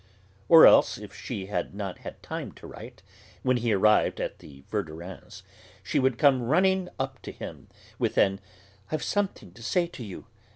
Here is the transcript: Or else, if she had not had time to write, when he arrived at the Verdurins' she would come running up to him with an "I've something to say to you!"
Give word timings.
Or 0.49 0.65
else, 0.65 0.97
if 0.97 1.13
she 1.13 1.45
had 1.45 1.75
not 1.75 1.99
had 1.99 2.23
time 2.23 2.53
to 2.53 2.65
write, 2.65 3.03
when 3.43 3.57
he 3.57 3.71
arrived 3.71 4.19
at 4.19 4.39
the 4.39 4.63
Verdurins' 4.67 5.43
she 5.83 5.99
would 5.99 6.17
come 6.17 6.41
running 6.41 6.89
up 6.99 7.21
to 7.21 7.31
him 7.31 7.67
with 7.99 8.17
an 8.17 8.39
"I've 8.91 9.03
something 9.03 9.51
to 9.51 9.61
say 9.61 9.85
to 9.85 10.03
you!" 10.03 10.25